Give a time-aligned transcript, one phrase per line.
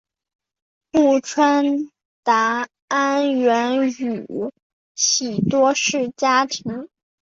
[0.93, 1.63] 户川
[2.23, 4.25] 达安原宇
[4.95, 6.89] 喜多氏家臣。